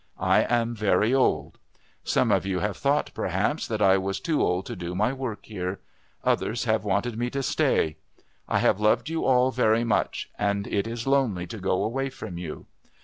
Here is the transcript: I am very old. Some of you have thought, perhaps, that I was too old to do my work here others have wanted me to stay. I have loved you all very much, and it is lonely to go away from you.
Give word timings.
I 0.17 0.41
am 0.45 0.73
very 0.75 1.13
old. 1.13 1.59
Some 2.03 2.31
of 2.31 2.43
you 2.43 2.57
have 2.57 2.75
thought, 2.75 3.11
perhaps, 3.13 3.67
that 3.67 3.83
I 3.83 3.99
was 3.99 4.19
too 4.19 4.41
old 4.41 4.65
to 4.65 4.75
do 4.75 4.95
my 4.95 5.13
work 5.13 5.45
here 5.45 5.79
others 6.23 6.63
have 6.63 6.83
wanted 6.83 7.19
me 7.19 7.29
to 7.29 7.43
stay. 7.43 7.97
I 8.47 8.57
have 8.57 8.79
loved 8.79 9.09
you 9.09 9.25
all 9.25 9.51
very 9.51 9.83
much, 9.83 10.31
and 10.39 10.65
it 10.65 10.87
is 10.87 11.05
lonely 11.05 11.45
to 11.45 11.59
go 11.59 11.83
away 11.83 12.09
from 12.09 12.39
you. 12.39 12.65